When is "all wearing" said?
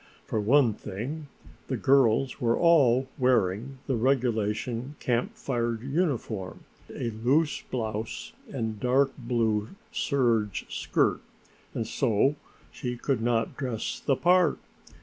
2.57-3.77